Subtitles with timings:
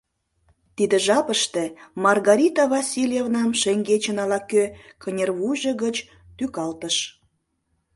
[0.75, 1.63] Тиде жапыште
[2.05, 4.63] Маргарита Васильевнам шеҥгечын ала-кӧ
[5.01, 5.95] кынервуйжо гыч
[6.37, 6.95] тӱкалтыш.